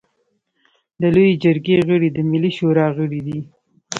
د 1.01 1.03
لويې 1.15 1.39
جرګې 1.43 1.75
غړي 1.87 2.09
د 2.13 2.19
ملي 2.31 2.51
شورا 2.57 2.87
غړي 2.97 3.21
دي. 3.27 3.39